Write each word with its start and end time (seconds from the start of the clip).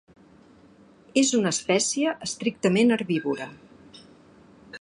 És 1.21 1.33
una 1.41 1.51
espècie 1.57 2.15
estrictament 2.31 2.97
herbívora. 2.97 3.49